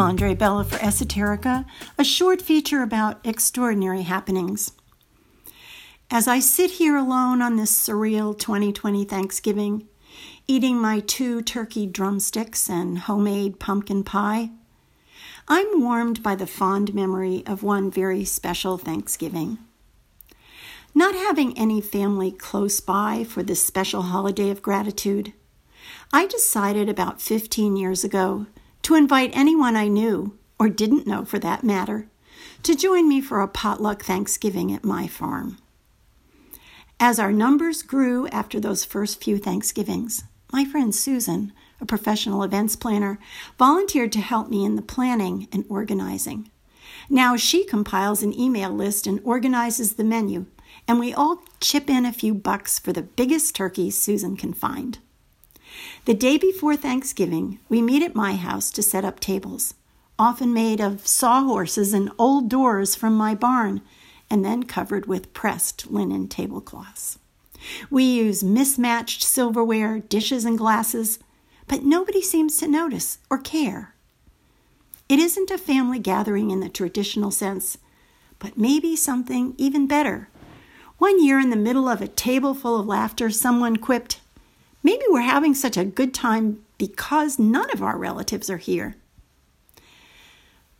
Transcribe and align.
I'm 0.00 0.12
Andre 0.12 0.34
Bella 0.34 0.64
for 0.64 0.78
Esoterica, 0.78 1.66
a 1.98 2.04
short 2.04 2.40
feature 2.40 2.82
about 2.82 3.20
extraordinary 3.22 4.00
happenings. 4.00 4.72
As 6.10 6.26
I 6.26 6.40
sit 6.40 6.70
here 6.70 6.96
alone 6.96 7.42
on 7.42 7.56
this 7.56 7.70
surreal 7.70 8.36
2020 8.38 9.04
Thanksgiving, 9.04 9.86
eating 10.48 10.78
my 10.78 11.00
two 11.00 11.42
turkey 11.42 11.86
drumsticks 11.86 12.70
and 12.70 13.00
homemade 13.00 13.60
pumpkin 13.60 14.02
pie, 14.02 14.52
I'm 15.46 15.82
warmed 15.82 16.22
by 16.22 16.34
the 16.34 16.46
fond 16.46 16.94
memory 16.94 17.42
of 17.46 17.62
one 17.62 17.90
very 17.90 18.24
special 18.24 18.78
Thanksgiving. 18.78 19.58
Not 20.94 21.14
having 21.14 21.58
any 21.58 21.82
family 21.82 22.32
close 22.32 22.80
by 22.80 23.24
for 23.24 23.42
this 23.42 23.62
special 23.62 24.00
holiday 24.00 24.48
of 24.48 24.62
gratitude, 24.62 25.34
I 26.10 26.26
decided 26.26 26.88
about 26.88 27.20
15 27.20 27.76
years 27.76 28.02
ago 28.02 28.46
to 28.90 28.96
invite 28.96 29.30
anyone 29.34 29.76
I 29.76 29.86
knew, 29.86 30.36
or 30.58 30.68
didn't 30.68 31.06
know 31.06 31.24
for 31.24 31.38
that 31.38 31.62
matter, 31.62 32.08
to 32.64 32.74
join 32.74 33.08
me 33.08 33.20
for 33.20 33.40
a 33.40 33.46
potluck 33.46 34.02
Thanksgiving 34.02 34.72
at 34.72 34.82
my 34.82 35.06
farm. 35.06 35.58
As 36.98 37.20
our 37.20 37.30
numbers 37.30 37.84
grew 37.84 38.26
after 38.30 38.58
those 38.58 38.84
first 38.84 39.22
few 39.22 39.38
Thanksgivings, 39.38 40.24
my 40.52 40.64
friend 40.64 40.92
Susan, 40.92 41.52
a 41.80 41.86
professional 41.86 42.42
events 42.42 42.74
planner, 42.74 43.20
volunteered 43.60 44.10
to 44.10 44.20
help 44.20 44.48
me 44.48 44.64
in 44.64 44.74
the 44.74 44.82
planning 44.82 45.46
and 45.52 45.64
organizing. 45.68 46.50
Now 47.08 47.36
she 47.36 47.64
compiles 47.64 48.24
an 48.24 48.36
email 48.36 48.70
list 48.70 49.06
and 49.06 49.20
organizes 49.22 49.94
the 49.94 50.02
menu, 50.02 50.46
and 50.88 50.98
we 50.98 51.14
all 51.14 51.44
chip 51.60 51.88
in 51.88 52.04
a 52.04 52.12
few 52.12 52.34
bucks 52.34 52.80
for 52.80 52.92
the 52.92 53.02
biggest 53.02 53.54
turkey 53.54 53.88
Susan 53.88 54.36
can 54.36 54.52
find. 54.52 54.98
The 56.06 56.14
day 56.14 56.38
before 56.38 56.76
Thanksgiving, 56.76 57.58
we 57.68 57.82
meet 57.82 58.02
at 58.02 58.14
my 58.14 58.34
house 58.36 58.70
to 58.70 58.82
set 58.82 59.04
up 59.04 59.20
tables, 59.20 59.74
often 60.18 60.54
made 60.54 60.80
of 60.80 61.06
sawhorses 61.06 61.92
and 61.92 62.10
old 62.18 62.48
doors 62.48 62.94
from 62.94 63.14
my 63.14 63.34
barn, 63.34 63.82
and 64.30 64.42
then 64.42 64.62
covered 64.62 65.04
with 65.06 65.34
pressed 65.34 65.90
linen 65.90 66.26
tablecloths. 66.26 67.18
We 67.90 68.04
use 68.04 68.42
mismatched 68.42 69.22
silverware, 69.22 69.98
dishes, 69.98 70.46
and 70.46 70.56
glasses, 70.56 71.18
but 71.68 71.84
nobody 71.84 72.22
seems 72.22 72.56
to 72.56 72.66
notice 72.66 73.18
or 73.28 73.36
care. 73.36 73.94
It 75.10 75.18
isn't 75.18 75.50
a 75.50 75.58
family 75.58 75.98
gathering 75.98 76.50
in 76.50 76.60
the 76.60 76.70
traditional 76.70 77.30
sense, 77.30 77.76
but 78.38 78.56
maybe 78.56 78.96
something 78.96 79.54
even 79.58 79.86
better. 79.86 80.30
One 80.96 81.22
year, 81.22 81.38
in 81.38 81.50
the 81.50 81.56
middle 81.56 81.88
of 81.88 82.00
a 82.00 82.08
table 82.08 82.54
full 82.54 82.80
of 82.80 82.86
laughter, 82.86 83.28
someone 83.28 83.76
quipped, 83.76 84.20
Maybe 84.82 85.04
we're 85.08 85.20
having 85.20 85.54
such 85.54 85.76
a 85.76 85.84
good 85.84 86.14
time 86.14 86.64
because 86.78 87.38
none 87.38 87.70
of 87.70 87.82
our 87.82 87.98
relatives 87.98 88.48
are 88.48 88.56
here. 88.56 88.96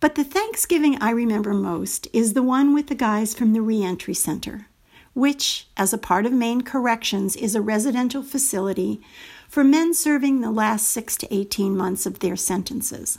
But 0.00 0.14
the 0.14 0.22
Thanksgiving 0.22 0.96
I 1.00 1.10
remember 1.10 1.52
most 1.52 2.06
is 2.12 2.32
the 2.32 2.42
one 2.42 2.72
with 2.72 2.86
the 2.86 2.94
guys 2.94 3.34
from 3.34 3.52
the 3.52 3.60
Reentry 3.60 4.14
Center, 4.14 4.68
which, 5.12 5.66
as 5.76 5.92
a 5.92 5.98
part 5.98 6.24
of 6.24 6.32
Maine 6.32 6.62
Corrections, 6.62 7.34
is 7.34 7.56
a 7.56 7.60
residential 7.60 8.22
facility 8.22 9.00
for 9.48 9.64
men 9.64 9.92
serving 9.92 10.40
the 10.40 10.52
last 10.52 10.86
six 10.86 11.16
to 11.16 11.34
18 11.34 11.76
months 11.76 12.06
of 12.06 12.20
their 12.20 12.36
sentences. 12.36 13.18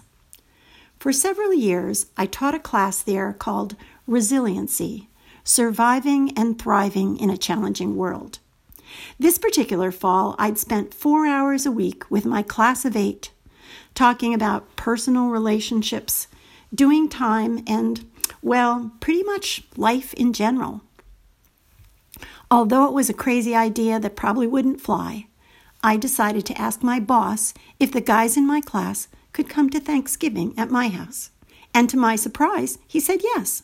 For 0.99 1.11
several 1.11 1.53
years, 1.53 2.05
I 2.15 2.25
taught 2.25 2.55
a 2.55 2.59
class 2.59 3.01
there 3.01 3.33
called 3.33 3.75
Resiliency 4.07 5.09
Surviving 5.43 6.31
and 6.37 6.59
Thriving 6.59 7.17
in 7.17 7.29
a 7.29 7.37
Challenging 7.37 7.97
World. 7.97 8.39
This 9.19 9.37
particular 9.37 9.91
fall, 9.91 10.35
I'd 10.37 10.57
spent 10.57 10.93
four 10.93 11.25
hours 11.25 11.65
a 11.65 11.71
week 11.71 12.09
with 12.09 12.25
my 12.25 12.41
class 12.41 12.85
of 12.85 12.95
eight, 12.95 13.31
talking 13.95 14.33
about 14.33 14.75
personal 14.75 15.27
relationships, 15.27 16.27
doing 16.73 17.09
time, 17.09 17.63
and, 17.67 18.09
well, 18.41 18.91
pretty 18.99 19.23
much 19.23 19.63
life 19.75 20.13
in 20.13 20.33
general. 20.33 20.81
Although 22.51 22.85
it 22.85 22.93
was 22.93 23.09
a 23.09 23.13
crazy 23.13 23.55
idea 23.55 23.99
that 23.99 24.15
probably 24.15 24.47
wouldn't 24.47 24.81
fly, 24.81 25.27
I 25.83 25.97
decided 25.97 26.45
to 26.47 26.59
ask 26.59 26.83
my 26.83 26.99
boss 26.99 27.53
if 27.79 27.91
the 27.91 28.01
guys 28.01 28.35
in 28.35 28.45
my 28.45 28.59
class 28.59 29.07
could 29.33 29.47
come 29.47 29.69
to 29.69 29.79
Thanksgiving 29.79 30.53
at 30.57 30.71
my 30.71 30.89
house. 30.89 31.31
And 31.73 31.89
to 31.89 31.97
my 31.97 32.15
surprise, 32.15 32.79
he 32.87 32.99
said 32.99 33.21
yes. 33.23 33.63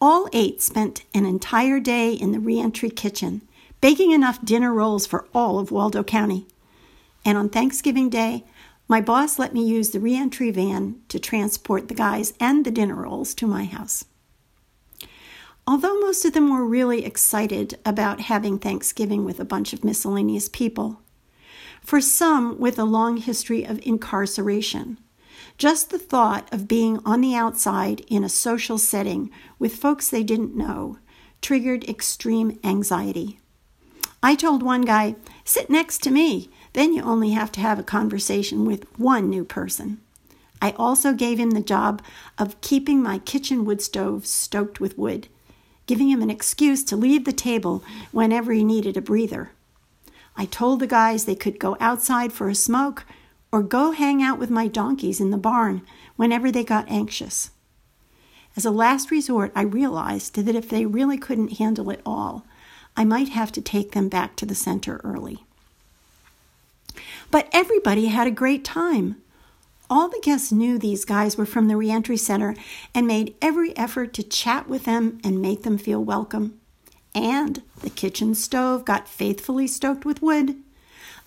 All 0.00 0.28
eight 0.32 0.60
spent 0.60 1.04
an 1.14 1.24
entire 1.24 1.80
day 1.80 2.12
in 2.12 2.32
the 2.32 2.40
reentry 2.40 2.90
kitchen 2.90 3.42
baking 3.80 4.12
enough 4.12 4.44
dinner 4.44 4.72
rolls 4.72 5.06
for 5.06 5.26
all 5.34 5.58
of 5.58 5.70
Waldo 5.70 6.02
County. 6.02 6.46
And 7.24 7.38
on 7.38 7.48
Thanksgiving 7.48 8.10
Day, 8.10 8.44
my 8.88 9.00
boss 9.00 9.38
let 9.38 9.52
me 9.52 9.66
use 9.66 9.90
the 9.90 10.00
reentry 10.00 10.50
van 10.50 11.00
to 11.08 11.18
transport 11.18 11.88
the 11.88 11.94
guys 11.94 12.32
and 12.40 12.64
the 12.64 12.70
dinner 12.70 12.94
rolls 12.94 13.34
to 13.34 13.46
my 13.46 13.64
house. 13.64 14.04
Although 15.66 16.00
most 16.00 16.24
of 16.24 16.32
them 16.32 16.50
were 16.50 16.64
really 16.64 17.04
excited 17.04 17.78
about 17.84 18.22
having 18.22 18.58
Thanksgiving 18.58 19.26
with 19.26 19.38
a 19.38 19.44
bunch 19.44 19.74
of 19.74 19.84
miscellaneous 19.84 20.48
people, 20.48 21.02
for 21.82 22.00
some 22.00 22.58
with 22.58 22.78
a 22.78 22.84
long 22.84 23.18
history 23.18 23.64
of 23.64 23.78
incarceration, 23.86 24.98
just 25.58 25.90
the 25.90 25.98
thought 25.98 26.50
of 26.54 26.68
being 26.68 27.00
on 27.04 27.20
the 27.20 27.34
outside 27.34 28.00
in 28.08 28.24
a 28.24 28.28
social 28.30 28.78
setting 28.78 29.30
with 29.58 29.76
folks 29.76 30.08
they 30.08 30.22
didn't 30.22 30.56
know 30.56 30.98
triggered 31.42 31.84
extreme 31.88 32.58
anxiety. 32.64 33.38
I 34.22 34.34
told 34.34 34.62
one 34.62 34.82
guy, 34.82 35.14
sit 35.44 35.70
next 35.70 36.02
to 36.02 36.10
me, 36.10 36.50
then 36.72 36.92
you 36.92 37.02
only 37.02 37.30
have 37.30 37.52
to 37.52 37.60
have 37.60 37.78
a 37.78 37.84
conversation 37.84 38.64
with 38.64 38.86
one 38.98 39.30
new 39.30 39.44
person. 39.44 40.00
I 40.60 40.72
also 40.72 41.12
gave 41.12 41.38
him 41.38 41.52
the 41.52 41.60
job 41.60 42.02
of 42.36 42.60
keeping 42.60 43.02
my 43.02 43.18
kitchen 43.18 43.64
wood 43.64 43.80
stove 43.80 44.26
stoked 44.26 44.80
with 44.80 44.98
wood, 44.98 45.28
giving 45.86 46.10
him 46.10 46.20
an 46.20 46.30
excuse 46.30 46.82
to 46.84 46.96
leave 46.96 47.24
the 47.24 47.32
table 47.32 47.84
whenever 48.10 48.52
he 48.52 48.64
needed 48.64 48.96
a 48.96 49.00
breather. 49.00 49.52
I 50.36 50.46
told 50.46 50.80
the 50.80 50.86
guys 50.86 51.24
they 51.24 51.36
could 51.36 51.58
go 51.60 51.76
outside 51.78 52.32
for 52.32 52.48
a 52.48 52.54
smoke 52.54 53.04
or 53.52 53.62
go 53.62 53.92
hang 53.92 54.22
out 54.22 54.38
with 54.38 54.50
my 54.50 54.66
donkeys 54.66 55.20
in 55.20 55.30
the 55.30 55.38
barn 55.38 55.82
whenever 56.16 56.50
they 56.50 56.64
got 56.64 56.90
anxious. 56.90 57.50
As 58.56 58.64
a 58.64 58.70
last 58.70 59.10
resort, 59.10 59.52
I 59.54 59.62
realized 59.62 60.34
that 60.34 60.54
if 60.54 60.68
they 60.68 60.86
really 60.86 61.18
couldn't 61.18 61.58
handle 61.58 61.90
it 61.90 62.00
all, 62.04 62.44
I 62.98 63.04
might 63.04 63.28
have 63.28 63.52
to 63.52 63.62
take 63.62 63.92
them 63.92 64.08
back 64.08 64.34
to 64.36 64.44
the 64.44 64.56
center 64.56 65.00
early. 65.04 65.44
But 67.30 67.48
everybody 67.52 68.06
had 68.06 68.26
a 68.26 68.32
great 68.32 68.64
time. 68.64 69.22
All 69.88 70.08
the 70.08 70.20
guests 70.20 70.50
knew 70.50 70.78
these 70.78 71.04
guys 71.04 71.38
were 71.38 71.46
from 71.46 71.68
the 71.68 71.76
reentry 71.76 72.16
center 72.16 72.56
and 72.92 73.06
made 73.06 73.36
every 73.40 73.74
effort 73.76 74.12
to 74.14 74.24
chat 74.24 74.68
with 74.68 74.84
them 74.84 75.20
and 75.22 75.40
make 75.40 75.62
them 75.62 75.78
feel 75.78 76.02
welcome. 76.02 76.58
And 77.14 77.62
the 77.82 77.88
kitchen 77.88 78.34
stove 78.34 78.84
got 78.84 79.06
faithfully 79.06 79.68
stoked 79.68 80.04
with 80.04 80.20
wood. 80.20 80.56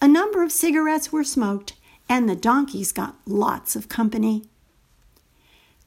A 0.01 0.09
number 0.09 0.43
of 0.43 0.51
cigarettes 0.51 1.13
were 1.13 1.23
smoked, 1.23 1.75
and 2.09 2.27
the 2.27 2.35
donkeys 2.35 2.91
got 2.91 3.15
lots 3.25 3.77
of 3.77 3.87
company. 3.87 4.43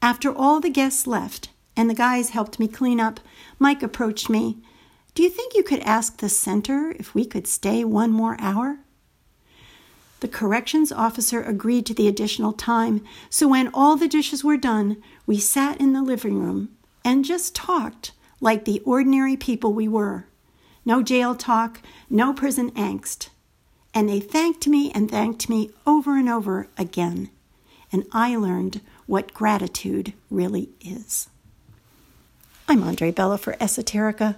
After 0.01 0.35
all 0.35 0.59
the 0.59 0.71
guests 0.71 1.05
left 1.05 1.49
and 1.77 1.91
the 1.91 1.93
guys 1.93 2.31
helped 2.31 2.59
me 2.59 2.67
clean 2.67 2.99
up, 2.99 3.19
Mike 3.59 3.83
approached 3.83 4.31
me 4.31 4.57
do 5.15 5.23
you 5.23 5.29
think 5.29 5.55
you 5.55 5.63
could 5.63 5.79
ask 5.79 6.17
the 6.17 6.27
center 6.27 6.93
if 6.99 7.15
we 7.15 7.25
could 7.25 7.47
stay 7.47 7.85
one 7.85 8.11
more 8.11 8.35
hour? 8.37 8.79
The 10.19 10.27
corrections 10.27 10.91
officer 10.91 11.41
agreed 11.41 11.85
to 11.85 11.93
the 11.93 12.09
additional 12.09 12.51
time, 12.51 13.01
so 13.29 13.47
when 13.47 13.69
all 13.73 13.95
the 13.95 14.09
dishes 14.09 14.43
were 14.43 14.57
done, 14.57 15.01
we 15.25 15.39
sat 15.39 15.79
in 15.79 15.93
the 15.93 16.01
living 16.01 16.39
room 16.39 16.69
and 17.05 17.23
just 17.23 17.55
talked 17.55 18.11
like 18.41 18.65
the 18.65 18.81
ordinary 18.81 19.37
people 19.37 19.73
we 19.73 19.87
were. 19.87 20.25
No 20.83 21.01
jail 21.01 21.33
talk, 21.33 21.81
no 22.09 22.33
prison 22.33 22.71
angst. 22.71 23.29
And 23.93 24.09
they 24.09 24.19
thanked 24.19 24.67
me 24.67 24.91
and 24.93 25.09
thanked 25.09 25.47
me 25.47 25.71
over 25.87 26.17
and 26.17 26.27
over 26.27 26.67
again. 26.77 27.29
And 27.89 28.05
I 28.11 28.35
learned 28.35 28.81
what 29.05 29.33
gratitude 29.33 30.11
really 30.29 30.71
is. 30.81 31.29
I'm 32.67 32.83
Andre 32.83 33.11
Bella 33.11 33.37
for 33.37 33.53
Esoterica. 33.53 34.37